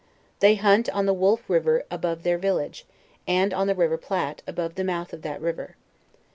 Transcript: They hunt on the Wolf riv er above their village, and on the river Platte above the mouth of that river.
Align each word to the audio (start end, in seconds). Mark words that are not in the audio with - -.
They 0.39 0.55
hunt 0.55 0.89
on 0.89 1.05
the 1.05 1.13
Wolf 1.13 1.47
riv 1.47 1.67
er 1.67 1.83
above 1.91 2.23
their 2.23 2.39
village, 2.39 2.87
and 3.27 3.53
on 3.53 3.67
the 3.67 3.75
river 3.75 3.99
Platte 3.99 4.41
above 4.47 4.73
the 4.73 4.83
mouth 4.83 5.13
of 5.13 5.21
that 5.21 5.39
river. 5.39 5.75